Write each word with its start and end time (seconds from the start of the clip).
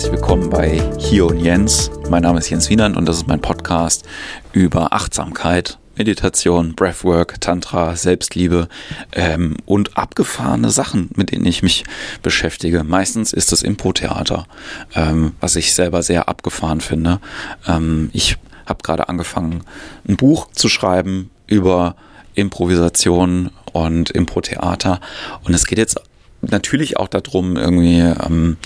herzlich 0.00 0.18
willkommen 0.18 0.48
bei 0.48 0.80
Hier 0.98 1.26
und 1.26 1.40
Jens. 1.40 1.90
Mein 2.08 2.22
Name 2.22 2.38
ist 2.38 2.48
Jens 2.48 2.70
Wienand 2.70 2.96
und 2.96 3.04
das 3.04 3.18
ist 3.18 3.28
mein 3.28 3.42
Podcast 3.42 4.06
über 4.54 4.94
Achtsamkeit, 4.94 5.78
Meditation, 5.94 6.74
Breathwork, 6.74 7.38
Tantra, 7.42 7.94
Selbstliebe 7.96 8.68
ähm, 9.12 9.58
und 9.66 9.98
abgefahrene 9.98 10.70
Sachen, 10.70 11.10
mit 11.16 11.32
denen 11.32 11.44
ich 11.44 11.62
mich 11.62 11.84
beschäftige. 12.22 12.82
Meistens 12.82 13.34
ist 13.34 13.52
es 13.52 13.62
Impro-Theater, 13.62 14.46
ähm, 14.94 15.34
was 15.38 15.54
ich 15.56 15.74
selber 15.74 16.02
sehr 16.02 16.30
abgefahren 16.30 16.80
finde. 16.80 17.20
Ähm, 17.68 18.08
ich 18.14 18.38
habe 18.64 18.82
gerade 18.82 19.10
angefangen, 19.10 19.64
ein 20.08 20.16
Buch 20.16 20.50
zu 20.52 20.70
schreiben 20.70 21.28
über 21.46 21.94
Improvisation 22.34 23.50
und 23.74 24.08
Impro-Theater 24.08 24.98
und 25.44 25.52
es 25.52 25.66
geht 25.66 25.76
jetzt 25.76 26.00
natürlich 26.42 26.96
auch 26.96 27.08
darum, 27.08 27.56
irgendwie, 27.56 28.00
ähm, 28.00 28.56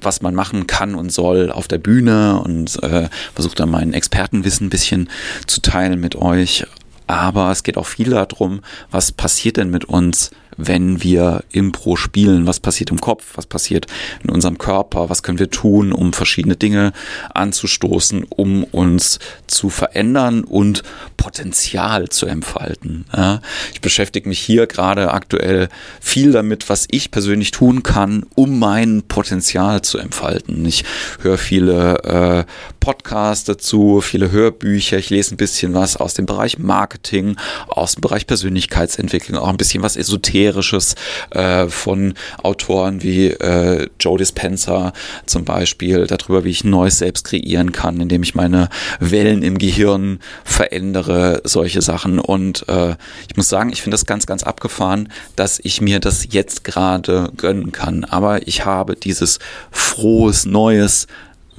was 0.00 0.22
man 0.22 0.34
machen 0.34 0.66
kann 0.66 0.94
und 0.94 1.10
soll 1.10 1.50
auf 1.50 1.68
der 1.68 1.78
Bühne 1.78 2.40
und 2.40 2.82
äh, 2.82 3.08
versuche 3.34 3.54
dann 3.54 3.70
mein 3.70 3.92
Expertenwissen 3.92 4.66
ein 4.66 4.70
bisschen 4.70 5.10
zu 5.46 5.60
teilen 5.60 6.00
mit 6.00 6.16
euch. 6.16 6.66
Aber 7.06 7.50
es 7.50 7.64
geht 7.64 7.76
auch 7.76 7.86
viel 7.86 8.10
darum, 8.10 8.60
was 8.90 9.10
passiert 9.10 9.56
denn 9.56 9.70
mit 9.70 9.84
uns, 9.84 10.30
wenn 10.66 11.02
wir 11.02 11.44
Impro 11.50 11.96
spielen? 11.96 12.46
Was 12.46 12.60
passiert 12.60 12.90
im 12.90 13.00
Kopf? 13.00 13.32
Was 13.36 13.46
passiert 13.46 13.86
in 14.22 14.30
unserem 14.30 14.58
Körper? 14.58 15.10
Was 15.10 15.22
können 15.22 15.38
wir 15.38 15.50
tun, 15.50 15.92
um 15.92 16.12
verschiedene 16.12 16.56
Dinge 16.56 16.92
anzustoßen, 17.34 18.24
um 18.24 18.64
uns 18.64 19.18
zu 19.46 19.70
verändern 19.70 20.44
und 20.44 20.82
Potenzial 21.16 22.08
zu 22.08 22.26
entfalten? 22.26 23.04
Ja, 23.16 23.40
ich 23.72 23.80
beschäftige 23.80 24.28
mich 24.28 24.40
hier 24.40 24.66
gerade 24.66 25.12
aktuell 25.12 25.68
viel 26.00 26.32
damit, 26.32 26.68
was 26.68 26.86
ich 26.90 27.10
persönlich 27.10 27.50
tun 27.50 27.82
kann, 27.82 28.26
um 28.34 28.58
mein 28.58 29.02
Potenzial 29.08 29.82
zu 29.82 29.98
entfalten. 29.98 30.64
Ich 30.66 30.84
höre 31.20 31.38
viele 31.38 32.02
äh, 32.04 32.44
Podcasts 32.80 33.44
dazu, 33.44 34.00
viele 34.00 34.30
Hörbücher. 34.30 34.98
Ich 34.98 35.10
lese 35.10 35.34
ein 35.34 35.36
bisschen 35.36 35.74
was 35.74 35.96
aus 35.96 36.14
dem 36.14 36.26
Bereich 36.26 36.58
Marketing, 36.58 37.36
aus 37.68 37.94
dem 37.94 38.02
Bereich 38.02 38.26
Persönlichkeitsentwicklung, 38.26 39.38
auch 39.38 39.48
ein 39.48 39.56
bisschen 39.56 39.82
was 39.82 39.96
Esoterik 39.96 40.49
Esoterisches 40.50 40.94
äh, 41.30 41.66
von 41.68 42.14
Autoren 42.42 43.02
wie 43.02 43.28
äh, 43.28 43.88
Joe 43.98 44.18
Dispenza 44.18 44.92
zum 45.26 45.44
Beispiel, 45.44 46.06
darüber, 46.06 46.44
wie 46.44 46.50
ich 46.50 46.64
neues 46.64 46.98
Selbst 46.98 47.24
kreieren 47.24 47.72
kann, 47.72 48.00
indem 48.00 48.22
ich 48.22 48.34
meine 48.34 48.68
Wellen 48.98 49.42
im 49.42 49.58
Gehirn 49.58 50.20
verändere, 50.44 51.40
solche 51.44 51.82
Sachen. 51.82 52.18
Und 52.18 52.68
äh, 52.68 52.96
ich 53.28 53.36
muss 53.36 53.48
sagen, 53.48 53.70
ich 53.72 53.82
finde 53.82 53.94
das 53.94 54.06
ganz, 54.06 54.26
ganz 54.26 54.42
abgefahren, 54.42 55.08
dass 55.36 55.60
ich 55.62 55.80
mir 55.80 56.00
das 56.00 56.26
jetzt 56.30 56.64
gerade 56.64 57.30
gönnen 57.36 57.72
kann. 57.72 58.04
Aber 58.04 58.46
ich 58.46 58.64
habe 58.64 58.96
dieses 58.96 59.38
frohes, 59.70 60.44
neues 60.46 61.06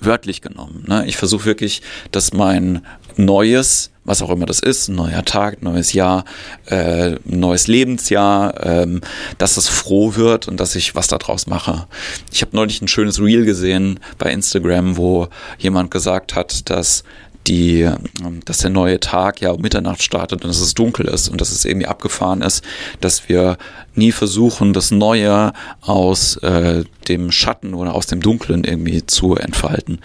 wörtlich 0.01 0.41
genommen. 0.41 0.83
Ne? 0.87 1.05
Ich 1.07 1.17
versuche 1.17 1.45
wirklich, 1.45 1.81
dass 2.11 2.33
mein 2.33 2.85
Neues 3.17 3.91
was 4.03 4.21
auch 4.21 4.29
immer 4.31 4.45
das 4.45 4.59
ist, 4.59 4.87
ein 4.87 4.95
neuer 4.95 5.23
Tag, 5.23 5.61
neues 5.61 5.93
Jahr, 5.93 6.25
äh, 6.65 7.17
neues 7.23 7.67
Lebensjahr, 7.67 8.65
ähm, 8.65 9.01
dass 9.37 9.57
es 9.57 9.67
froh 9.67 10.15
wird 10.15 10.47
und 10.47 10.59
dass 10.59 10.75
ich 10.75 10.95
was 10.95 11.07
daraus 11.07 11.45
mache. 11.45 11.87
Ich 12.31 12.41
habe 12.41 12.55
neulich 12.55 12.81
ein 12.81 12.87
schönes 12.87 13.21
Reel 13.21 13.45
gesehen 13.45 13.99
bei 14.17 14.31
Instagram, 14.31 14.97
wo 14.97 15.27
jemand 15.59 15.91
gesagt 15.91 16.35
hat, 16.35 16.69
dass 16.69 17.03
die, 17.47 17.81
ähm, 17.81 18.41
dass 18.45 18.59
der 18.59 18.69
neue 18.69 18.99
Tag 18.99 19.41
ja 19.41 19.51
um 19.51 19.61
Mitternacht 19.61 20.03
startet 20.03 20.43
und 20.43 20.49
dass 20.49 20.59
es 20.59 20.73
dunkel 20.73 21.07
ist 21.07 21.29
und 21.29 21.41
dass 21.41 21.51
es 21.51 21.65
irgendwie 21.65 21.87
abgefahren 21.87 22.41
ist, 22.41 22.63
dass 22.99 23.27
wir 23.29 23.57
nie 23.95 24.11
versuchen, 24.11 24.73
das 24.73 24.91
Neue 24.91 25.53
aus 25.81 26.37
äh, 26.37 26.83
dem 27.07 27.31
Schatten 27.31 27.73
oder 27.73 27.93
aus 27.93 28.07
dem 28.07 28.21
Dunklen 28.21 28.63
irgendwie 28.63 29.05
zu 29.05 29.35
entfalten. 29.35 29.99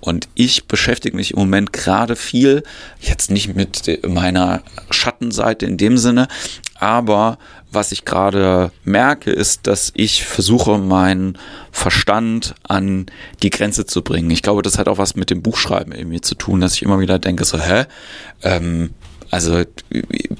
Und 0.00 0.28
ich 0.34 0.66
beschäftige 0.66 1.16
mich 1.16 1.32
im 1.32 1.40
Moment 1.40 1.72
gerade 1.72 2.14
viel, 2.14 2.62
jetzt 3.00 3.30
nicht 3.30 3.54
mit 3.54 4.00
meiner 4.06 4.62
Schattenseite 4.90 5.66
in 5.66 5.76
dem 5.76 5.98
Sinne, 5.98 6.28
aber 6.82 7.38
was 7.70 7.92
ich 7.92 8.04
gerade 8.04 8.72
merke, 8.82 9.30
ist, 9.30 9.68
dass 9.68 9.92
ich 9.94 10.24
versuche, 10.24 10.78
meinen 10.78 11.38
Verstand 11.70 12.56
an 12.64 13.06
die 13.44 13.50
Grenze 13.50 13.86
zu 13.86 14.02
bringen. 14.02 14.32
Ich 14.32 14.42
glaube, 14.42 14.62
das 14.62 14.78
hat 14.78 14.88
auch 14.88 14.98
was 14.98 15.14
mit 15.14 15.30
dem 15.30 15.42
Buchschreiben 15.42 15.92
irgendwie 15.92 16.20
zu 16.20 16.34
tun, 16.34 16.60
dass 16.60 16.74
ich 16.74 16.82
immer 16.82 16.98
wieder 16.98 17.20
denke, 17.20 17.44
so, 17.44 17.56
hä? 17.60 17.84
Ähm, 18.42 18.90
also 19.32 19.64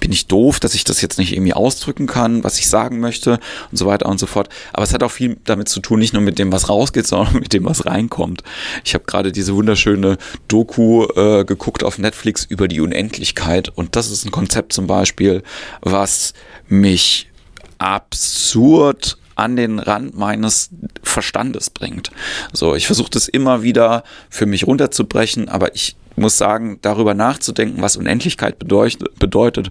bin 0.01 0.13
ich 0.13 0.27
doof, 0.27 0.61
dass 0.61 0.75
ich 0.75 0.85
das 0.85 1.01
jetzt 1.01 1.19
nicht 1.19 1.33
irgendwie 1.33 1.55
ausdrücken 1.55 2.07
kann, 2.07 2.45
was 2.45 2.59
ich 2.59 2.69
sagen 2.69 3.01
möchte 3.01 3.41
und 3.71 3.79
so 3.79 3.87
weiter 3.87 4.07
und 4.07 4.21
so 4.21 4.27
fort. 4.27 4.51
Aber 4.75 4.85
es 4.85 4.93
hat 4.93 5.03
auch 5.03 5.11
viel 5.11 5.39
damit 5.45 5.71
zu 5.71 5.81
tun, 5.81 5.99
nicht 5.99 6.13
nur 6.13 6.21
mit 6.21 6.39
dem, 6.39 6.53
was 6.53 6.69
rausgeht, 6.69 7.07
sondern 7.09 7.37
mit 7.37 7.55
dem, 7.55 7.65
was 7.65 7.87
reinkommt. 7.87 8.43
Ich 8.85 8.93
habe 8.93 9.05
gerade 9.05 9.33
diese 9.33 9.55
wunderschöne 9.55 10.19
Doku 10.47 11.07
äh, 11.17 11.47
geguckt 11.47 11.85
auf 11.85 11.97
Netflix 11.97 12.45
über 12.45 12.69
die 12.69 12.83
Unendlichkeit 12.83 13.71
und 13.71 13.97
das 13.97 14.11
ist 14.11 14.27
ein 14.27 14.31
Konzept 14.31 14.75
zum 14.75 14.87
Beispiel, 14.87 15.43
was 15.81 16.35
mich 16.69 17.31
absurd 17.79 19.17
an 19.37 19.57
den 19.57 19.79
Rand 19.79 20.19
meines 20.19 20.69
Verstandes 21.03 21.71
bringt. 21.71 22.11
So, 22.53 22.75
ich 22.75 22.87
versuche 22.87 23.11
das 23.11 23.27
immer 23.27 23.63
wieder 23.63 24.05
für 24.29 24.45
mich 24.45 24.67
runterzubrechen, 24.67 25.49
aber 25.49 25.75
ich 25.75 25.97
muss 26.23 26.39
sagen, 26.39 26.79
darüber 26.81 27.13
nachzudenken, 27.13 27.83
was 27.83 27.97
Unendlichkeit 27.97 28.59
bedeutet, 28.59 29.19
bedeutet 29.19 29.71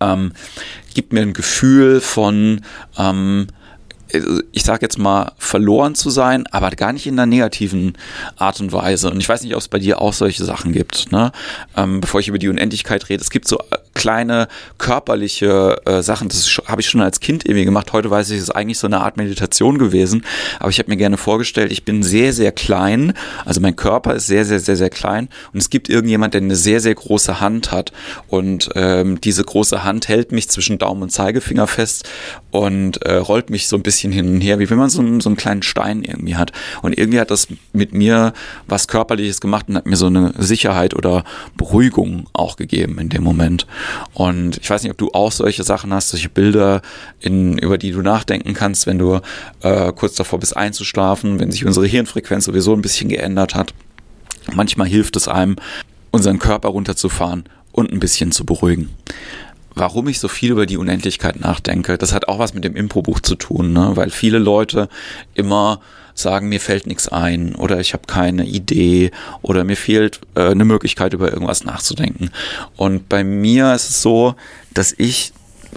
ähm, 0.00 0.32
gibt 0.94 1.12
mir 1.12 1.22
ein 1.22 1.32
Gefühl 1.32 2.00
von 2.00 2.60
ähm, 2.96 3.48
ich 4.52 4.64
sage 4.64 4.82
jetzt 4.82 4.98
mal, 4.98 5.32
verloren 5.38 5.94
zu 5.94 6.10
sein, 6.10 6.46
aber 6.46 6.70
gar 6.70 6.92
nicht 6.92 7.06
in 7.06 7.14
einer 7.14 7.26
negativen 7.26 7.96
Art 8.36 8.60
und 8.60 8.72
Weise. 8.72 9.10
Und 9.10 9.20
ich 9.20 9.28
weiß 9.28 9.42
nicht, 9.42 9.54
ob 9.54 9.60
es 9.60 9.68
bei 9.68 9.78
dir 9.78 10.00
auch 10.00 10.12
solche 10.12 10.44
Sachen 10.44 10.72
gibt. 10.72 11.12
Ne? 11.12 11.32
Ähm, 11.76 12.00
bevor 12.00 12.20
ich 12.20 12.28
über 12.28 12.38
die 12.38 12.48
Unendlichkeit 12.48 13.08
rede, 13.08 13.22
es 13.22 13.30
gibt 13.30 13.48
so 13.48 13.58
äh, 13.58 13.76
kleine 13.94 14.48
körperliche 14.78 15.80
äh, 15.84 16.02
Sachen, 16.02 16.28
das 16.28 16.48
habe 16.66 16.80
ich 16.80 16.88
schon 16.88 17.00
als 17.00 17.20
Kind 17.20 17.44
irgendwie 17.44 17.64
gemacht. 17.64 17.92
Heute 17.92 18.10
weiß 18.10 18.30
ich, 18.30 18.36
es 18.36 18.44
ist 18.44 18.50
eigentlich 18.50 18.78
so 18.78 18.86
eine 18.86 19.00
Art 19.00 19.16
Meditation 19.16 19.78
gewesen. 19.78 20.24
Aber 20.60 20.70
ich 20.70 20.78
habe 20.78 20.90
mir 20.90 20.96
gerne 20.96 21.16
vorgestellt, 21.16 21.72
ich 21.72 21.84
bin 21.84 22.02
sehr, 22.02 22.32
sehr 22.32 22.52
klein. 22.52 23.12
Also 23.44 23.60
mein 23.60 23.76
Körper 23.76 24.14
ist 24.14 24.26
sehr, 24.26 24.44
sehr, 24.44 24.60
sehr, 24.60 24.76
sehr 24.76 24.90
klein. 24.90 25.28
Und 25.52 25.58
es 25.58 25.68
gibt 25.68 25.88
irgendjemand, 25.88 26.34
der 26.34 26.42
eine 26.42 26.56
sehr, 26.56 26.80
sehr 26.80 26.94
große 26.94 27.40
Hand 27.40 27.72
hat. 27.72 27.92
Und 28.28 28.70
ähm, 28.74 29.20
diese 29.20 29.44
große 29.44 29.84
Hand 29.84 30.08
hält 30.08 30.32
mich 30.32 30.48
zwischen 30.48 30.78
Daumen 30.78 31.02
und 31.02 31.10
Zeigefinger 31.10 31.66
fest 31.66 32.08
und 32.50 33.02
äh, 33.02 33.14
rollt 33.14 33.50
mich 33.50 33.68
so 33.68 33.76
ein 33.76 33.82
bisschen 33.82 33.97
bisschen 33.98 34.12
hin 34.12 34.34
und 34.34 34.40
her, 34.40 34.60
wie 34.60 34.70
wenn 34.70 34.78
man 34.78 34.90
so 34.90 35.00
einen, 35.00 35.20
so 35.20 35.28
einen 35.28 35.36
kleinen 35.36 35.62
Stein 35.62 36.04
irgendwie 36.04 36.36
hat. 36.36 36.52
Und 36.82 36.96
irgendwie 36.96 37.18
hat 37.18 37.32
das 37.32 37.48
mit 37.72 37.92
mir 37.92 38.32
was 38.68 38.86
Körperliches 38.86 39.40
gemacht 39.40 39.68
und 39.68 39.76
hat 39.76 39.86
mir 39.86 39.96
so 39.96 40.06
eine 40.06 40.32
Sicherheit 40.38 40.94
oder 40.94 41.24
Beruhigung 41.56 42.28
auch 42.32 42.54
gegeben 42.54 42.98
in 42.98 43.08
dem 43.08 43.24
Moment. 43.24 43.66
Und 44.14 44.58
ich 44.58 44.70
weiß 44.70 44.84
nicht, 44.84 44.92
ob 44.92 44.98
du 44.98 45.10
auch 45.12 45.32
solche 45.32 45.64
Sachen 45.64 45.92
hast, 45.92 46.10
solche 46.10 46.28
Bilder, 46.28 46.80
in, 47.18 47.58
über 47.58 47.76
die 47.76 47.90
du 47.90 48.02
nachdenken 48.02 48.54
kannst, 48.54 48.86
wenn 48.86 48.98
du 48.98 49.20
äh, 49.62 49.92
kurz 49.92 50.14
davor 50.14 50.38
bist 50.38 50.56
einzuschlafen, 50.56 51.40
wenn 51.40 51.50
sich 51.50 51.66
unsere 51.66 51.86
Hirnfrequenz 51.86 52.44
sowieso 52.44 52.74
ein 52.74 52.82
bisschen 52.82 53.08
geändert 53.08 53.56
hat. 53.56 53.74
Manchmal 54.54 54.86
hilft 54.86 55.16
es 55.16 55.26
einem, 55.26 55.56
unseren 56.12 56.38
Körper 56.38 56.68
runterzufahren 56.68 57.44
und 57.72 57.92
ein 57.92 57.98
bisschen 57.98 58.30
zu 58.30 58.46
beruhigen 58.46 58.90
warum 59.78 60.08
ich 60.08 60.18
so 60.18 60.28
viel 60.28 60.50
über 60.50 60.66
die 60.66 60.76
Unendlichkeit 60.76 61.40
nachdenke, 61.40 61.98
das 61.98 62.12
hat 62.12 62.28
auch 62.28 62.38
was 62.38 62.54
mit 62.54 62.64
dem 62.64 62.76
Improbuch 62.76 63.20
zu 63.20 63.34
tun, 63.34 63.72
ne? 63.72 63.92
weil 63.94 64.10
viele 64.10 64.38
Leute 64.38 64.88
immer 65.34 65.80
sagen, 66.14 66.48
mir 66.48 66.60
fällt 66.60 66.86
nichts 66.86 67.08
ein 67.08 67.54
oder 67.54 67.78
ich 67.78 67.92
habe 67.92 68.04
keine 68.06 68.44
Idee 68.44 69.12
oder 69.40 69.64
mir 69.64 69.76
fehlt 69.76 70.20
äh, 70.34 70.50
eine 70.50 70.64
Möglichkeit, 70.64 71.14
über 71.14 71.32
irgendwas 71.32 71.64
nachzudenken. 71.64 72.30
Und 72.76 73.08
bei 73.08 73.22
mir 73.22 73.72
ist 73.74 73.88
es 73.88 74.02
so, 74.02 74.34
dass 74.74 74.94
ich 74.96 75.32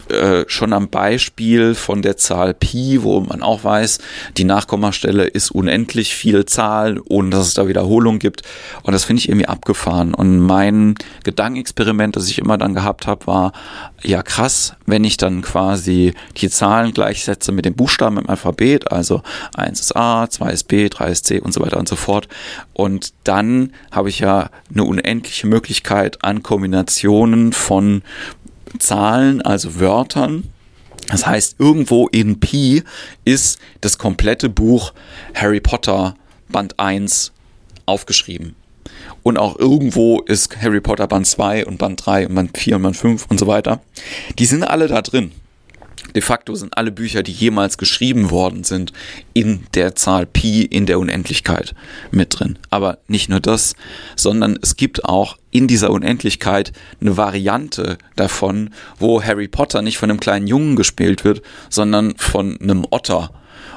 äh, 0.09 0.45
schon 0.47 0.73
am 0.73 0.89
Beispiel 0.89 1.75
von 1.75 2.01
der 2.01 2.17
Zahl 2.17 2.53
Pi, 2.53 3.03
wo 3.03 3.19
man 3.21 3.41
auch 3.41 3.63
weiß, 3.63 3.99
die 4.37 4.43
Nachkommastelle 4.43 5.25
ist 5.25 5.51
unendlich 5.51 6.15
viel 6.15 6.45
Zahl, 6.45 6.99
ohne 7.09 7.29
dass 7.29 7.47
es 7.47 7.53
da 7.53 7.67
Wiederholung 7.67 8.19
gibt. 8.19 8.43
Und 8.83 8.93
das 8.93 9.03
finde 9.03 9.21
ich 9.21 9.29
irgendwie 9.29 9.47
abgefahren. 9.47 10.13
Und 10.13 10.39
mein 10.39 10.95
Gedankenexperiment, 11.23 12.15
das 12.15 12.29
ich 12.29 12.39
immer 12.39 12.57
dann 12.57 12.73
gehabt 12.73 13.07
habe, 13.07 13.27
war, 13.27 13.53
ja 14.03 14.23
krass, 14.23 14.73
wenn 14.85 15.03
ich 15.03 15.17
dann 15.17 15.41
quasi 15.41 16.13
die 16.37 16.49
Zahlen 16.49 16.93
gleichsetze 16.93 17.51
mit 17.51 17.65
den 17.65 17.75
Buchstaben 17.75 18.17
im 18.17 18.29
Alphabet, 18.29 18.91
also 18.91 19.21
1 19.55 19.79
ist 19.79 19.95
A, 19.95 20.27
2 20.29 20.51
ist 20.51 20.67
B, 20.67 20.89
3 20.89 21.09
ist 21.09 21.25
C 21.25 21.39
und 21.39 21.53
so 21.53 21.61
weiter 21.61 21.77
und 21.77 21.87
so 21.87 21.95
fort. 21.95 22.27
Und 22.73 23.13
dann 23.23 23.73
habe 23.91 24.09
ich 24.09 24.19
ja 24.19 24.49
eine 24.73 24.83
unendliche 24.83 25.47
Möglichkeit 25.47 26.23
an 26.23 26.43
Kombinationen 26.43 27.53
von 27.53 28.01
Zahlen, 28.79 29.41
also 29.41 29.79
Wörtern. 29.79 30.45
Das 31.07 31.25
heißt, 31.25 31.55
irgendwo 31.59 32.07
in 32.07 32.39
Pi 32.39 32.83
ist 33.25 33.59
das 33.81 33.97
komplette 33.97 34.49
Buch 34.49 34.93
Harry 35.33 35.59
Potter 35.59 36.15
Band 36.49 36.79
1 36.79 37.31
aufgeschrieben. 37.85 38.55
Und 39.23 39.37
auch 39.37 39.57
irgendwo 39.59 40.21
ist 40.21 40.61
Harry 40.61 40.81
Potter 40.81 41.07
Band 41.07 41.27
2 41.27 41.65
und 41.65 41.77
Band 41.77 42.05
3 42.05 42.27
und 42.27 42.35
Band 42.35 42.57
4 42.57 42.75
und 42.77 42.83
Band 42.83 42.97
5 42.97 43.25
und 43.29 43.39
so 43.39 43.47
weiter. 43.47 43.81
Die 44.39 44.45
sind 44.45 44.63
alle 44.63 44.87
da 44.87 45.01
drin. 45.01 45.31
De 46.15 46.21
facto 46.21 46.55
sind 46.55 46.77
alle 46.77 46.91
Bücher, 46.91 47.23
die 47.23 47.31
jemals 47.31 47.77
geschrieben 47.77 48.31
worden 48.31 48.63
sind, 48.63 48.91
in 49.33 49.65
der 49.75 49.95
Zahl 49.95 50.25
Pi 50.25 50.63
in 50.63 50.85
der 50.85 50.99
Unendlichkeit 50.99 51.73
mit 52.09 52.39
drin. 52.39 52.57
Aber 52.69 52.97
nicht 53.07 53.29
nur 53.29 53.39
das, 53.39 53.75
sondern 54.15 54.57
es 54.61 54.75
gibt 54.75 55.05
auch 55.05 55.37
in 55.51 55.67
dieser 55.67 55.91
Unendlichkeit 55.91 56.71
eine 56.99 57.17
Variante 57.17 57.97
davon, 58.15 58.71
wo 58.97 59.21
Harry 59.21 59.47
Potter 59.47 59.81
nicht 59.81 59.97
von 59.97 60.09
einem 60.09 60.19
kleinen 60.19 60.47
Jungen 60.47 60.75
gespielt 60.75 61.23
wird, 61.23 61.41
sondern 61.69 62.15
von 62.17 62.59
einem 62.61 62.85
Otter 62.89 63.31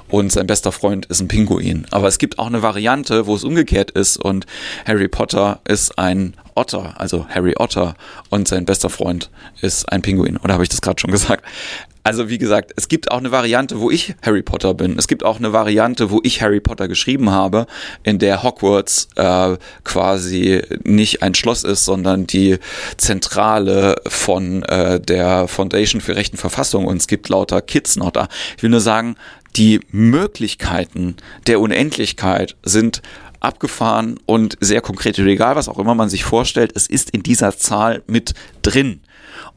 und 0.09 0.31
sein 0.31 0.47
bester 0.47 0.73
Freund 0.73 1.07
ist 1.07 1.21
ein 1.21 1.29
Pinguin. 1.29 1.87
Aber 1.91 2.07
es 2.09 2.19
gibt 2.19 2.39
auch 2.39 2.47
eine 2.47 2.63
Variante, 2.63 3.27
wo 3.27 3.35
es 3.35 3.45
umgekehrt 3.45 3.91
ist 3.91 4.17
und 4.17 4.47
Harry 4.87 5.09
Potter 5.09 5.61
ist 5.67 5.99
ein 5.99 6.35
Otter, 6.55 6.95
also 7.01 7.27
Harry 7.29 7.55
Otter 7.59 7.97
und 8.31 8.47
sein 8.47 8.65
bester 8.65 8.91
Freund 8.91 9.31
ist 9.61 9.91
ein 9.91 10.03
Pinguin. 10.03 10.37
Oder 10.37 10.55
habe 10.55 10.63
ich 10.63 10.69
das 10.69 10.81
gerade 10.81 11.01
schon 11.01 11.11
gesagt? 11.11 11.45
Also 12.07 12.29
wie 12.29 12.37
gesagt, 12.37 12.73
es 12.77 12.89
gibt 12.89 13.11
auch 13.11 13.17
eine 13.17 13.31
Variante, 13.31 13.81
wo 13.81 13.91
ich 13.91 14.15
Harry 14.21 14.43
Potter 14.43 14.75
bin. 14.75 14.99
Es 14.99 15.09
gibt 15.09 15.25
auch 15.25 15.39
eine 15.39 15.55
Variante, 15.55 16.11
wo 16.11 16.21
ich 16.23 16.43
Harry 16.43 16.61
Potter 16.61 16.87
geschrieben 16.87 17.31
habe, 17.31 17.67
in 18.03 18.19
der 18.19 18.43
Hogwarts 18.43 19.09
äh, 19.17 19.57
quasi 19.85 20.61
nicht 20.85 21.23
ein 21.23 21.35
Schloss 21.35 21.65
ist, 21.65 21.87
sondern 21.87 22.27
die 22.27 22.59
Zentrale 22.99 23.97
von 24.07 24.65
äh, 24.65 25.01
der 25.01 25.49
Foundation 25.49 26.03
für 26.03 26.15
Rechten 26.15 26.37
Verfassung 26.37 26.85
und 26.85 26.99
es 26.99 27.07
gibt 27.07 27.31
lauter 27.31 27.63
Kids 27.63 27.97
noch 27.97 28.11
da. 28.11 28.29
Ich 28.59 28.63
will 28.63 28.71
nur 28.71 28.81
sagen, 28.81 29.17
die 29.57 29.81
Möglichkeiten 29.91 31.17
der 31.47 31.59
Unendlichkeit 31.59 32.55
sind 32.65 33.01
abgefahren 33.41 34.21
und 34.27 34.59
sehr 34.61 34.83
konkret, 34.83 35.19
egal 35.19 35.57
was 35.57 35.71
auch 35.71 35.79
immer 35.79 35.95
man 35.95 36.11
sich 36.11 36.25
vorstellt, 36.25 36.73
es 36.75 36.87
ist 36.87 37.09
in 37.11 37.23
dieser 37.23 37.57
Zahl 37.57 38.03
mit 38.07 38.35
drin. 38.61 39.01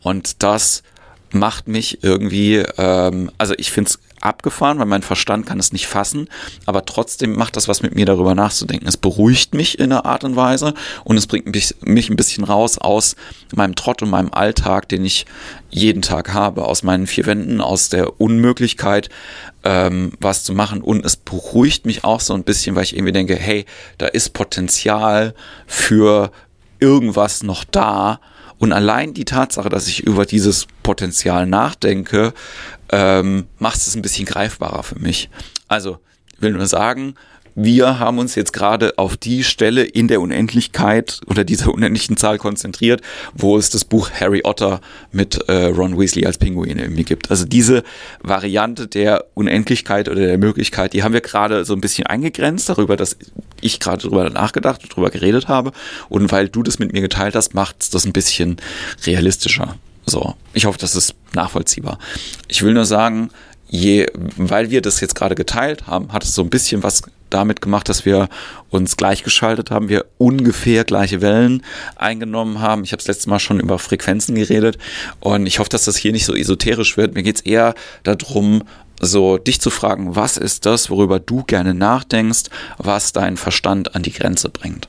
Und 0.01 0.43
das 0.43 0.83
macht 1.33 1.67
mich 1.67 2.03
irgendwie, 2.03 2.63
ähm, 2.77 3.31
also 3.37 3.53
ich 3.57 3.71
finde 3.71 3.89
es 3.89 3.99
abgefahren, 4.21 4.79
weil 4.79 4.85
mein 4.85 5.03
Verstand 5.03 5.45
kann 5.45 5.59
es 5.59 5.71
nicht 5.71 5.87
fassen, 5.87 6.27
aber 6.65 6.85
trotzdem 6.85 7.33
macht 7.33 7.55
das 7.55 7.67
was 7.67 7.81
mit 7.81 7.95
mir 7.95 8.05
darüber 8.05 8.35
nachzudenken. 8.35 8.87
Es 8.87 8.97
beruhigt 8.97 9.53
mich 9.53 9.79
in 9.79 9.91
einer 9.91 10.05
Art 10.05 10.23
und 10.23 10.35
Weise 10.35 10.73
und 11.03 11.17
es 11.17 11.27
bringt 11.27 11.53
mich, 11.53 11.75
mich 11.81 12.09
ein 12.09 12.15
bisschen 12.15 12.43
raus 12.43 12.77
aus 12.77 13.15
meinem 13.55 13.75
Trott 13.75 14.01
und 14.01 14.09
meinem 14.09 14.33
Alltag, 14.33 14.89
den 14.89 15.05
ich 15.05 15.25
jeden 15.69 16.01
Tag 16.01 16.33
habe, 16.33 16.65
aus 16.65 16.83
meinen 16.83 17.07
vier 17.07 17.25
Wänden, 17.25 17.61
aus 17.61 17.89
der 17.89 18.19
Unmöglichkeit, 18.19 19.09
ähm, 19.63 20.13
was 20.19 20.43
zu 20.43 20.53
machen 20.53 20.81
und 20.81 21.05
es 21.05 21.15
beruhigt 21.15 21.85
mich 21.85 22.03
auch 22.03 22.21
so 22.21 22.33
ein 22.33 22.43
bisschen, 22.43 22.75
weil 22.75 22.83
ich 22.83 22.95
irgendwie 22.95 23.13
denke, 23.13 23.35
hey, 23.35 23.65
da 23.97 24.07
ist 24.07 24.33
Potenzial 24.33 25.35
für 25.67 26.31
irgendwas 26.79 27.43
noch 27.43 27.63
da, 27.63 28.19
und 28.59 28.73
allein 28.73 29.13
die 29.13 29.25
Tatsache, 29.25 29.69
dass 29.69 29.87
ich 29.87 30.03
über 30.03 30.25
dieses 30.25 30.67
Potenzial 30.83 31.45
nachdenke, 31.45 32.33
ähm, 32.89 33.45
macht 33.59 33.77
es 33.77 33.95
ein 33.95 34.01
bisschen 34.01 34.25
greifbarer 34.25 34.83
für 34.83 34.99
mich. 34.99 35.29
Also, 35.67 35.99
ich 36.35 36.41
will 36.41 36.51
nur 36.51 36.65
sagen, 36.67 37.15
wir 37.59 37.97
haben 37.97 38.19
uns 38.19 38.35
jetzt 38.35 38.53
gerade 38.53 38.99
auf 38.99 39.17
die 39.17 39.43
Stelle 39.43 39.83
in 39.83 40.07
der 40.07 40.21
Unendlichkeit 40.21 41.21
oder 41.25 41.43
dieser 41.43 41.73
unendlichen 41.73 42.15
Zahl 42.15 42.37
konzentriert, 42.37 43.01
wo 43.33 43.57
es 43.57 43.71
das 43.71 43.83
Buch 43.83 44.11
Harry 44.11 44.41
Otter 44.43 44.79
mit 45.11 45.49
äh, 45.49 45.65
Ron 45.65 45.97
Weasley 45.97 46.27
als 46.27 46.37
Pinguin 46.37 46.77
irgendwie 46.77 47.03
gibt. 47.03 47.31
Also 47.31 47.45
diese 47.45 47.81
Variante 48.21 48.87
der 48.87 49.25
Unendlichkeit 49.33 50.07
oder 50.07 50.21
der 50.21 50.37
Möglichkeit, 50.37 50.93
die 50.93 51.01
haben 51.01 51.13
wir 51.13 51.21
gerade 51.21 51.65
so 51.65 51.73
ein 51.73 51.81
bisschen 51.81 52.05
eingegrenzt 52.05 52.69
darüber, 52.69 52.95
dass 52.95 53.17
ich 53.61 53.79
gerade 53.79 54.03
darüber 54.03 54.29
nachgedacht 54.29 54.83
und 54.83 54.91
darüber 54.91 55.09
geredet 55.09 55.47
habe. 55.47 55.71
Und 56.09 56.31
weil 56.31 56.49
du 56.49 56.63
das 56.63 56.79
mit 56.79 56.93
mir 56.93 57.01
geteilt 57.01 57.35
hast, 57.35 57.53
macht 57.53 57.93
das 57.93 58.05
ein 58.05 58.13
bisschen 58.13 58.57
realistischer. 59.05 59.75
So, 60.05 60.35
ich 60.53 60.65
hoffe, 60.65 60.79
das 60.79 60.95
ist 60.95 61.15
nachvollziehbar. 61.33 61.99
Ich 62.47 62.63
will 62.63 62.73
nur 62.73 62.85
sagen, 62.85 63.29
je, 63.69 64.07
weil 64.37 64.69
wir 64.69 64.81
das 64.81 65.01
jetzt 65.01 65.15
gerade 65.15 65.35
geteilt 65.35 65.87
haben, 65.87 66.13
hat 66.13 66.23
es 66.23 66.33
so 66.33 66.41
ein 66.41 66.49
bisschen 66.49 66.83
was 66.83 67.03
damit 67.29 67.61
gemacht, 67.61 67.89
dass 67.89 68.05
wir 68.05 68.29
uns 68.69 68.95
gleichgeschaltet 68.95 69.71
haben, 69.71 69.89
wir 69.89 70.05
ungefähr 70.17 70.85
gleiche 70.85 71.21
Wellen 71.21 71.63
eingenommen 71.97 72.61
haben. 72.61 72.85
Ich 72.85 72.93
habe 72.93 73.01
das 73.01 73.07
letzte 73.07 73.29
Mal 73.29 73.39
schon 73.39 73.59
über 73.59 73.79
Frequenzen 73.79 74.35
geredet 74.35 74.77
und 75.19 75.45
ich 75.45 75.59
hoffe, 75.59 75.69
dass 75.69 75.85
das 75.85 75.97
hier 75.97 76.13
nicht 76.13 76.25
so 76.25 76.33
esoterisch 76.33 76.95
wird. 76.95 77.15
Mir 77.15 77.23
geht 77.23 77.37
es 77.37 77.41
eher 77.41 77.75
darum, 78.03 78.63
so 78.99 79.37
dich 79.37 79.61
zu 79.61 79.69
fragen, 79.69 80.15
was 80.15 80.37
ist 80.37 80.65
das, 80.65 80.89
worüber 80.89 81.19
du 81.19 81.43
gerne 81.43 81.73
nachdenkst, 81.73 82.45
was 82.77 83.13
deinen 83.13 83.37
Verstand 83.37 83.95
an 83.95 84.03
die 84.03 84.13
Grenze 84.13 84.49
bringt. 84.49 84.87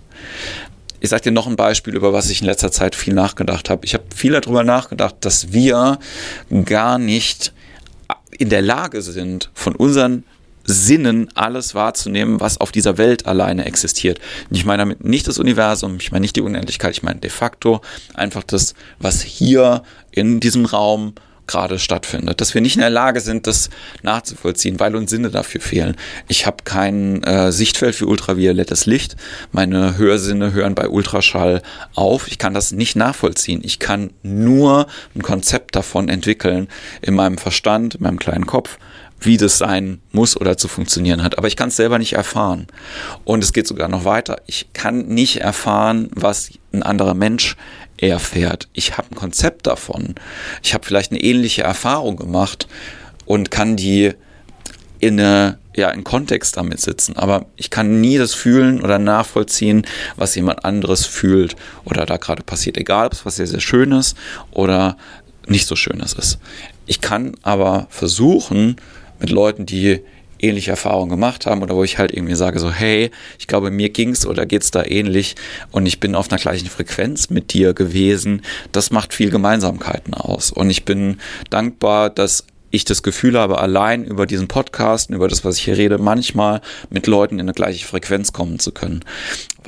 Ich 1.00 1.10
sage 1.10 1.24
dir 1.24 1.32
noch 1.32 1.46
ein 1.46 1.56
Beispiel, 1.56 1.94
über 1.94 2.12
was 2.12 2.28
ich 2.28 2.40
in 2.40 2.46
letzter 2.46 2.72
Zeit 2.72 2.96
viel 2.96 3.14
nachgedacht 3.14 3.70
habe. 3.70 3.84
Ich 3.84 3.94
habe 3.94 4.04
viel 4.14 4.32
darüber 4.32 4.64
nachgedacht, 4.64 5.16
dass 5.20 5.52
wir 5.52 5.98
gar 6.64 6.98
nicht 6.98 7.52
in 8.36 8.48
der 8.48 8.62
Lage 8.62 9.02
sind, 9.02 9.50
von 9.54 9.76
unseren 9.76 10.24
Sinnen 10.64 11.28
alles 11.34 11.74
wahrzunehmen, 11.74 12.40
was 12.40 12.60
auf 12.60 12.72
dieser 12.72 12.98
Welt 12.98 13.26
alleine 13.26 13.64
existiert. 13.64 14.20
Und 14.50 14.56
ich 14.56 14.66
meine 14.66 14.82
damit 14.82 15.02
nicht 15.02 15.26
das 15.26 15.38
Universum, 15.38 15.96
ich 15.98 16.12
meine 16.12 16.22
nicht 16.22 16.36
die 16.36 16.42
Unendlichkeit, 16.42 16.92
ich 16.92 17.02
meine 17.02 17.20
de 17.20 17.30
facto 17.30 17.80
einfach 18.14 18.42
das, 18.42 18.74
was 18.98 19.22
hier 19.22 19.82
in 20.10 20.40
diesem 20.40 20.66
Raum 20.66 21.14
gerade 21.48 21.78
stattfindet, 21.78 22.40
dass 22.40 22.54
wir 22.54 22.60
nicht 22.60 22.76
in 22.76 22.82
der 22.82 22.90
Lage 22.90 23.20
sind, 23.20 23.46
das 23.46 23.70
nachzuvollziehen, 24.02 24.78
weil 24.78 24.94
uns 24.94 25.10
Sinne 25.10 25.30
dafür 25.30 25.60
fehlen. 25.60 25.96
Ich 26.28 26.46
habe 26.46 26.58
kein 26.64 27.22
äh, 27.24 27.50
Sichtfeld 27.50 27.94
für 27.94 28.06
ultraviolettes 28.06 28.86
Licht. 28.86 29.16
Meine 29.50 29.98
Hörsinne 29.98 30.52
hören 30.52 30.74
bei 30.74 30.88
Ultraschall 30.88 31.62
auf. 31.94 32.28
Ich 32.28 32.38
kann 32.38 32.54
das 32.54 32.72
nicht 32.72 32.94
nachvollziehen. 32.94 33.60
Ich 33.64 33.78
kann 33.78 34.10
nur 34.22 34.86
ein 35.14 35.22
Konzept 35.22 35.74
davon 35.74 36.08
entwickeln 36.08 36.68
in 37.00 37.14
meinem 37.14 37.38
Verstand, 37.38 37.96
in 37.96 38.02
meinem 38.02 38.18
kleinen 38.18 38.46
Kopf, 38.46 38.78
wie 39.20 39.36
das 39.36 39.58
sein 39.58 40.00
muss 40.12 40.36
oder 40.36 40.56
zu 40.56 40.68
funktionieren 40.68 41.22
hat. 41.22 41.38
Aber 41.38 41.48
ich 41.48 41.56
kann 41.56 41.68
es 41.68 41.76
selber 41.76 41.98
nicht 41.98 42.12
erfahren. 42.12 42.66
Und 43.24 43.42
es 43.42 43.52
geht 43.52 43.66
sogar 43.66 43.88
noch 43.88 44.04
weiter. 44.04 44.40
Ich 44.46 44.72
kann 44.72 45.08
nicht 45.08 45.40
erfahren, 45.40 46.08
was 46.14 46.50
ein 46.72 46.82
anderer 46.82 47.14
Mensch 47.14 47.56
erfährt. 47.96 48.68
Ich 48.72 48.96
habe 48.96 49.08
ein 49.10 49.16
Konzept 49.16 49.66
davon. 49.66 50.14
Ich 50.62 50.74
habe 50.74 50.86
vielleicht 50.86 51.10
eine 51.10 51.20
ähnliche 51.20 51.62
Erfahrung 51.62 52.16
gemacht 52.16 52.68
und 53.26 53.50
kann 53.50 53.76
die 53.76 54.12
in 55.00 55.20
eine 55.20 55.58
ja, 55.78 55.90
in 55.90 56.02
Kontext 56.02 56.56
damit 56.56 56.80
sitzen, 56.80 57.16
aber 57.16 57.46
ich 57.54 57.70
kann 57.70 58.00
nie 58.00 58.18
das 58.18 58.34
fühlen 58.34 58.82
oder 58.82 58.98
nachvollziehen, 58.98 59.86
was 60.16 60.34
jemand 60.34 60.64
anderes 60.64 61.06
fühlt 61.06 61.54
oder 61.84 62.04
da 62.04 62.16
gerade 62.16 62.42
passiert, 62.42 62.76
egal 62.76 63.06
ob 63.06 63.12
es 63.12 63.24
was 63.24 63.36
sehr, 63.36 63.46
sehr 63.46 63.60
Schönes 63.60 64.16
oder 64.50 64.96
nicht 65.46 65.68
so 65.68 65.76
Schönes 65.76 66.14
ist. 66.14 66.38
Ich 66.86 67.00
kann 67.00 67.36
aber 67.42 67.86
versuchen, 67.90 68.74
mit 69.18 69.30
Leuten, 69.30 69.66
die 69.66 70.00
ähnliche 70.40 70.70
Erfahrungen 70.70 71.10
gemacht 71.10 71.46
haben 71.46 71.62
oder 71.62 71.74
wo 71.74 71.84
ich 71.84 71.98
halt 71.98 72.12
irgendwie 72.12 72.34
sage 72.34 72.58
so, 72.58 72.70
hey, 72.70 73.10
ich 73.38 73.46
glaube, 73.46 73.70
mir 73.70 73.90
ging's 73.90 74.26
oder 74.26 74.46
geht's 74.46 74.70
da 74.70 74.84
ähnlich 74.84 75.34
und 75.70 75.86
ich 75.86 76.00
bin 76.00 76.14
auf 76.14 76.30
einer 76.30 76.40
gleichen 76.40 76.68
Frequenz 76.68 77.30
mit 77.30 77.52
dir 77.52 77.74
gewesen. 77.74 78.42
Das 78.72 78.90
macht 78.90 79.14
viel 79.14 79.30
Gemeinsamkeiten 79.30 80.14
aus 80.14 80.52
und 80.52 80.70
ich 80.70 80.84
bin 80.84 81.18
dankbar, 81.50 82.10
dass 82.10 82.44
ich 82.70 82.84
das 82.84 83.02
Gefühl 83.02 83.38
habe, 83.38 83.58
allein 83.58 84.04
über 84.04 84.26
diesen 84.26 84.46
Podcast, 84.46 85.10
über 85.10 85.28
das, 85.28 85.44
was 85.44 85.56
ich 85.56 85.64
hier 85.64 85.78
rede, 85.78 85.96
manchmal 85.98 86.60
mit 86.90 87.06
Leuten 87.06 87.36
in 87.36 87.40
eine 87.40 87.54
gleiche 87.54 87.86
Frequenz 87.86 88.32
kommen 88.32 88.58
zu 88.58 88.72
können 88.72 89.04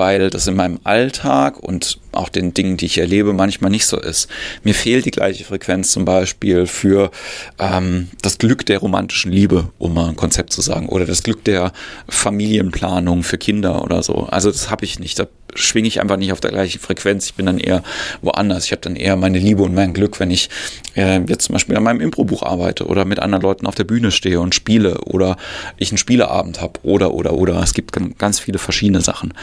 weil 0.01 0.31
das 0.31 0.47
in 0.47 0.57
meinem 0.57 0.81
Alltag 0.83 1.61
und 1.61 1.99
auch 2.13 2.31
den 2.31 2.55
Dingen, 2.55 2.79
die 2.79 2.87
ich 2.87 2.97
erlebe, 2.97 3.35
manchmal 3.35 3.71
nicht 3.71 3.85
so 3.85 4.01
ist. 4.01 4.29
Mir 4.65 4.75
fehlt 4.75 5.05
die 5.05 5.11
gleiche 5.11 5.45
Frequenz 5.45 5.93
zum 5.93 6.07
Beispiel 6.07 6.67
für 6.67 7.11
ähm, 7.59 8.09
das 8.23 8.39
Glück 8.39 8.65
der 8.65 8.79
romantischen 8.79 9.31
Liebe, 9.31 9.69
um 9.79 9.93
mal 9.93 10.09
ein 10.09 10.17
Konzept 10.17 10.55
zu 10.55 10.63
sagen, 10.63 10.89
oder 10.89 11.05
das 11.05 11.23
Glück 11.23 11.45
der 11.45 11.73
Familienplanung 12.09 13.23
für 13.23 13.37
Kinder 13.37 13.85
oder 13.85 14.03
so. 14.03 14.27
Also 14.31 14.51
das 14.51 14.71
habe 14.71 14.87
ich 14.87 14.99
nicht. 14.99 15.19
Da 15.19 15.27
schwinge 15.55 15.89
ich 15.89 16.01
einfach 16.01 16.17
nicht 16.17 16.33
auf 16.33 16.41
der 16.41 16.51
gleichen 16.51 16.81
Frequenz. 16.81 17.27
Ich 17.27 17.35
bin 17.35 17.45
dann 17.45 17.59
eher 17.59 17.83
woanders. 18.23 18.65
Ich 18.65 18.73
habe 18.73 18.81
dann 18.81 18.97
eher 18.97 19.17
meine 19.17 19.39
Liebe 19.39 19.63
und 19.63 19.75
mein 19.75 19.93
Glück, 19.93 20.19
wenn 20.19 20.31
ich 20.31 20.49
äh, 20.97 21.21
jetzt 21.29 21.45
zum 21.45 21.53
Beispiel 21.53 21.77
an 21.77 21.83
meinem 21.83 22.01
Improbuch 22.01 22.43
arbeite 22.43 22.87
oder 22.87 23.05
mit 23.05 23.19
anderen 23.19 23.43
Leuten 23.43 23.67
auf 23.67 23.75
der 23.75 23.85
Bühne 23.85 24.11
stehe 24.11 24.41
und 24.41 24.55
spiele 24.55 24.99
oder 25.03 25.37
ich 25.77 25.91
einen 25.91 25.99
Spieleabend 25.99 26.61
habe 26.61 26.81
oder 26.83 27.13
oder 27.13 27.35
oder. 27.35 27.63
Es 27.63 27.75
gibt 27.75 27.93
ganz 28.19 28.41
viele 28.41 28.59
verschiedene 28.59 29.01
Sachen. 29.01 29.35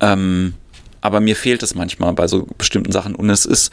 Ähm, 0.00 0.54
aber 1.00 1.20
mir 1.20 1.36
fehlt 1.36 1.62
es 1.62 1.74
manchmal 1.74 2.12
bei 2.12 2.26
so 2.26 2.46
bestimmten 2.58 2.92
Sachen 2.92 3.14
und 3.14 3.30
es 3.30 3.46
ist 3.46 3.72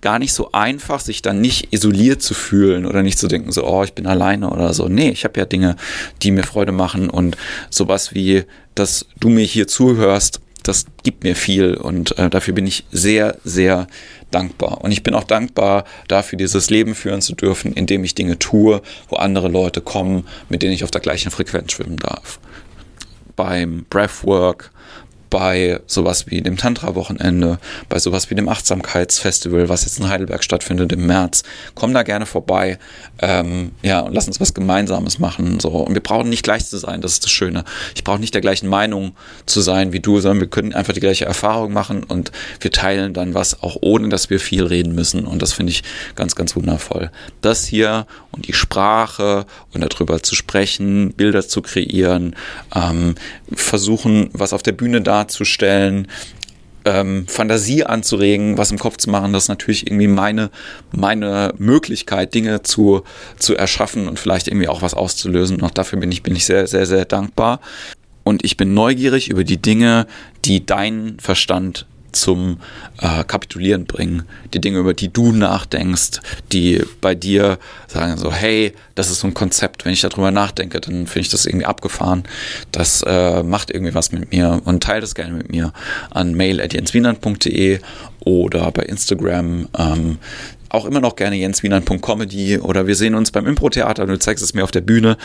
gar 0.00 0.18
nicht 0.18 0.32
so 0.32 0.52
einfach, 0.52 1.00
sich 1.00 1.22
dann 1.22 1.40
nicht 1.40 1.72
isoliert 1.72 2.22
zu 2.22 2.34
fühlen 2.34 2.86
oder 2.86 3.02
nicht 3.02 3.18
zu 3.18 3.28
denken, 3.28 3.52
so, 3.52 3.66
oh, 3.66 3.82
ich 3.84 3.92
bin 3.92 4.06
alleine 4.06 4.50
oder 4.50 4.72
so. 4.72 4.88
Nee, 4.88 5.10
ich 5.10 5.24
habe 5.24 5.38
ja 5.38 5.46
Dinge, 5.46 5.76
die 6.22 6.30
mir 6.30 6.42
Freude 6.42 6.72
machen 6.72 7.10
und 7.10 7.36
sowas 7.68 8.14
wie, 8.14 8.44
dass 8.74 9.06
du 9.18 9.28
mir 9.28 9.44
hier 9.44 9.66
zuhörst, 9.66 10.40
das 10.62 10.86
gibt 11.02 11.24
mir 11.24 11.34
viel 11.36 11.74
und 11.74 12.16
äh, 12.18 12.28
dafür 12.30 12.54
bin 12.54 12.66
ich 12.66 12.84
sehr, 12.92 13.38
sehr 13.44 13.86
dankbar. 14.30 14.82
Und 14.82 14.92
ich 14.92 15.02
bin 15.02 15.14
auch 15.14 15.24
dankbar 15.24 15.84
dafür, 16.08 16.38
dieses 16.38 16.70
Leben 16.70 16.94
führen 16.94 17.22
zu 17.22 17.34
dürfen, 17.34 17.72
indem 17.72 18.04
ich 18.04 18.14
Dinge 18.14 18.38
tue, 18.38 18.82
wo 19.08 19.16
andere 19.16 19.48
Leute 19.48 19.80
kommen, 19.80 20.26
mit 20.48 20.62
denen 20.62 20.72
ich 20.72 20.84
auf 20.84 20.90
der 20.90 21.00
gleichen 21.00 21.30
Frequenz 21.30 21.72
schwimmen 21.72 21.96
darf. 21.96 22.40
Beim 23.36 23.86
Breathwork, 23.88 24.70
bei 25.30 25.80
sowas 25.86 26.26
wie 26.26 26.42
dem 26.42 26.56
Tantra-Wochenende, 26.56 27.58
bei 27.88 27.98
sowas 27.98 28.30
wie 28.30 28.34
dem 28.34 28.48
Achtsamkeitsfestival, 28.48 29.68
was 29.68 29.84
jetzt 29.84 30.00
in 30.00 30.08
Heidelberg 30.08 30.42
stattfindet 30.42 30.92
im 30.92 31.06
März. 31.06 31.44
Komm 31.74 31.94
da 31.94 32.02
gerne 32.02 32.26
vorbei. 32.26 32.78
Ähm, 33.20 33.70
ja, 33.82 34.00
und 34.00 34.12
lass 34.12 34.26
uns 34.26 34.40
was 34.40 34.54
Gemeinsames 34.54 35.18
machen. 35.18 35.60
So. 35.60 35.70
Und 35.70 35.94
wir 35.94 36.02
brauchen 36.02 36.28
nicht 36.28 36.42
gleich 36.42 36.66
zu 36.66 36.76
sein, 36.78 37.00
das 37.00 37.12
ist 37.12 37.24
das 37.24 37.30
Schöne. 37.30 37.64
Ich 37.94 38.02
brauche 38.02 38.18
nicht 38.18 38.34
der 38.34 38.40
gleichen 38.40 38.68
Meinung 38.68 39.12
zu 39.46 39.60
sein 39.60 39.92
wie 39.92 40.00
du, 40.00 40.20
sondern 40.20 40.40
wir 40.40 40.48
können 40.48 40.74
einfach 40.74 40.92
die 40.92 41.00
gleiche 41.00 41.24
Erfahrung 41.24 41.72
machen 41.72 42.02
und 42.02 42.32
wir 42.58 42.72
teilen 42.72 43.14
dann 43.14 43.34
was, 43.34 43.62
auch 43.62 43.76
ohne 43.80 44.08
dass 44.08 44.30
wir 44.30 44.40
viel 44.40 44.64
reden 44.64 44.94
müssen. 44.94 45.24
Und 45.24 45.42
das 45.42 45.52
finde 45.52 45.70
ich 45.70 45.84
ganz, 46.16 46.34
ganz 46.34 46.56
wundervoll. 46.56 47.10
Das 47.40 47.64
hier 47.64 48.06
und 48.32 48.48
die 48.48 48.52
Sprache 48.52 49.46
und 49.72 49.80
darüber 49.80 50.22
zu 50.22 50.34
sprechen, 50.34 51.12
Bilder 51.12 51.46
zu 51.46 51.62
kreieren, 51.62 52.34
ähm, 52.74 53.14
versuchen, 53.52 54.30
was 54.32 54.52
auf 54.52 54.62
der 54.62 54.72
Bühne 54.72 55.00
darzustellen, 55.20 56.08
ähm, 56.84 57.26
Fantasie 57.28 57.84
anzuregen, 57.84 58.56
was 58.56 58.70
im 58.70 58.78
Kopf 58.78 58.96
zu 58.96 59.10
machen, 59.10 59.32
das 59.32 59.44
ist 59.44 59.48
natürlich 59.48 59.86
irgendwie 59.86 60.06
meine, 60.06 60.50
meine 60.92 61.52
Möglichkeit, 61.58 62.34
Dinge 62.34 62.62
zu, 62.62 63.02
zu 63.38 63.54
erschaffen 63.54 64.08
und 64.08 64.18
vielleicht 64.18 64.48
irgendwie 64.48 64.68
auch 64.68 64.82
was 64.82 64.94
auszulösen. 64.94 65.56
Und 65.56 65.64
auch 65.64 65.70
dafür 65.70 65.98
bin 65.98 66.10
ich, 66.10 66.22
bin 66.22 66.34
ich 66.34 66.46
sehr, 66.46 66.66
sehr, 66.66 66.86
sehr 66.86 67.04
dankbar. 67.04 67.60
Und 68.24 68.44
ich 68.44 68.56
bin 68.56 68.74
neugierig 68.74 69.28
über 69.28 69.44
die 69.44 69.60
Dinge, 69.60 70.06
die 70.44 70.64
dein 70.64 71.16
Verstand 71.20 71.86
zum 72.12 72.60
äh, 73.00 73.24
Kapitulieren 73.24 73.86
bringen. 73.86 74.24
Die 74.54 74.60
Dinge, 74.60 74.78
über 74.78 74.94
die 74.94 75.12
du 75.12 75.32
nachdenkst, 75.32 76.20
die 76.52 76.82
bei 77.00 77.14
dir 77.14 77.58
sagen 77.86 78.16
so, 78.16 78.32
hey, 78.32 78.72
das 78.94 79.10
ist 79.10 79.20
so 79.20 79.26
ein 79.26 79.34
Konzept, 79.34 79.84
wenn 79.84 79.92
ich 79.92 80.00
darüber 80.00 80.30
nachdenke, 80.30 80.80
dann 80.80 81.06
finde 81.06 81.20
ich 81.20 81.28
das 81.30 81.46
irgendwie 81.46 81.66
abgefahren. 81.66 82.24
Das 82.72 83.02
äh, 83.06 83.42
macht 83.42 83.70
irgendwie 83.70 83.94
was 83.94 84.12
mit 84.12 84.32
mir 84.32 84.60
und 84.64 84.82
teile 84.82 85.00
das 85.00 85.14
gerne 85.14 85.34
mit 85.34 85.50
mir 85.50 85.72
an 86.10 86.34
mail.jenswienand.de 86.34 87.80
oder 88.20 88.70
bei 88.70 88.82
Instagram. 88.82 89.68
Ähm, 89.78 90.18
auch 90.70 90.84
immer 90.84 91.00
noch 91.00 91.16
gerne 91.16 91.36
jenswienern.comedy 91.36 92.58
oder 92.58 92.86
wir 92.86 92.94
sehen 92.94 93.14
uns 93.14 93.32
beim 93.32 93.46
Impro-Theater 93.46 94.06
du 94.06 94.18
zeigst 94.18 94.42
es 94.42 94.54
mir 94.54 94.64
auf 94.64 94.70
der 94.70 94.80
Bühne. 94.80 95.16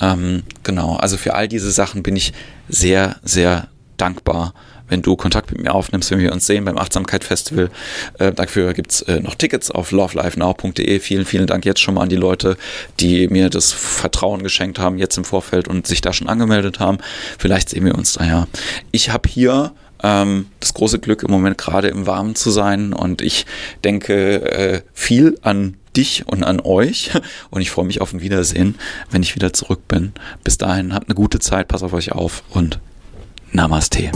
Ähm, 0.00 0.42
genau, 0.62 0.96
also 0.96 1.16
für 1.16 1.34
all 1.34 1.46
diese 1.46 1.70
Sachen 1.70 2.02
bin 2.02 2.16
ich 2.16 2.32
sehr, 2.68 3.16
sehr 3.22 3.68
dankbar 3.96 4.54
wenn 4.88 5.02
du 5.02 5.16
Kontakt 5.16 5.50
mit 5.50 5.62
mir 5.62 5.74
aufnimmst, 5.74 6.10
wenn 6.10 6.18
wir 6.18 6.32
uns 6.32 6.46
sehen 6.46 6.64
beim 6.64 6.78
Achtsamkeit 6.78 7.24
Festival. 7.24 7.70
Äh, 8.18 8.32
dafür 8.32 8.74
gibt's 8.74 9.02
äh, 9.02 9.20
noch 9.20 9.34
Tickets 9.34 9.70
auf 9.70 9.90
lovelifenow.de. 9.90 10.98
Vielen, 11.00 11.24
vielen 11.24 11.46
Dank 11.46 11.64
jetzt 11.64 11.80
schon 11.80 11.94
mal 11.94 12.02
an 12.02 12.08
die 12.08 12.16
Leute, 12.16 12.56
die 13.00 13.28
mir 13.28 13.50
das 13.50 13.72
Vertrauen 13.72 14.42
geschenkt 14.42 14.78
haben, 14.78 14.98
jetzt 14.98 15.16
im 15.16 15.24
Vorfeld 15.24 15.68
und 15.68 15.86
sich 15.86 16.00
da 16.00 16.12
schon 16.12 16.28
angemeldet 16.28 16.80
haben. 16.80 16.98
Vielleicht 17.38 17.70
sehen 17.70 17.84
wir 17.84 17.94
uns 17.94 18.14
da 18.14 18.24
ja. 18.24 18.46
Ich 18.90 19.10
habe 19.10 19.28
hier 19.28 19.72
ähm, 20.02 20.46
das 20.60 20.74
große 20.74 20.98
Glück, 20.98 21.22
im 21.22 21.30
Moment 21.30 21.58
gerade 21.58 21.88
im 21.88 22.06
Warmen 22.06 22.34
zu 22.34 22.50
sein 22.50 22.92
und 22.92 23.22
ich 23.22 23.46
denke 23.82 24.42
äh, 24.52 24.82
viel 24.92 25.38
an 25.42 25.76
dich 25.96 26.24
und 26.26 26.44
an 26.44 26.60
euch. 26.60 27.10
Und 27.50 27.60
ich 27.60 27.70
freue 27.70 27.84
mich 27.84 28.00
auf 28.00 28.12
ein 28.12 28.20
Wiedersehen, 28.20 28.74
wenn 29.10 29.22
ich 29.22 29.36
wieder 29.36 29.52
zurück 29.52 29.86
bin. 29.86 30.12
Bis 30.42 30.58
dahin, 30.58 30.92
habt 30.92 31.08
eine 31.08 31.14
gute 31.14 31.38
Zeit, 31.38 31.68
pass 31.68 31.84
auf 31.84 31.92
euch 31.92 32.10
auf 32.10 32.42
und 32.50 32.80
Namaste. 33.54 34.10